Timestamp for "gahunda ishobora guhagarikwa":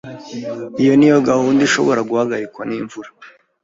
1.29-2.61